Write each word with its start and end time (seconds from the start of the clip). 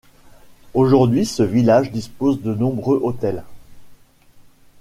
Aujourd'hui, 0.73 1.27
ce 1.27 1.43
village 1.43 1.91
dispose 1.91 2.41
de 2.41 2.55
nombreux 2.55 2.99
hôtels. 3.03 3.43